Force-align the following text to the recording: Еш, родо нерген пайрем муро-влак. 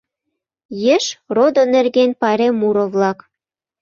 Еш, 0.95 1.05
родо 1.35 1.61
нерген 1.75 2.11
пайрем 2.19 2.53
муро-влак. 2.61 3.19